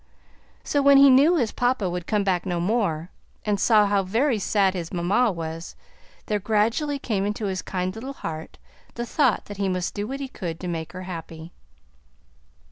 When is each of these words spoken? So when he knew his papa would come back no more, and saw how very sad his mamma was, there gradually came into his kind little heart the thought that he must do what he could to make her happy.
So 0.63 0.81
when 0.81 0.97
he 0.97 1.11
knew 1.11 1.35
his 1.35 1.51
papa 1.51 1.87
would 1.87 2.07
come 2.07 2.23
back 2.23 2.43
no 2.43 2.59
more, 2.59 3.11
and 3.45 3.59
saw 3.59 3.85
how 3.85 4.01
very 4.01 4.39
sad 4.39 4.73
his 4.73 4.91
mamma 4.91 5.31
was, 5.31 5.75
there 6.25 6.39
gradually 6.39 6.97
came 6.97 7.23
into 7.23 7.45
his 7.45 7.61
kind 7.61 7.93
little 7.93 8.13
heart 8.13 8.57
the 8.95 9.05
thought 9.05 9.45
that 9.45 9.57
he 9.57 9.69
must 9.69 9.93
do 9.93 10.07
what 10.07 10.19
he 10.19 10.27
could 10.27 10.59
to 10.59 10.67
make 10.67 10.93
her 10.93 11.03
happy. 11.03 11.51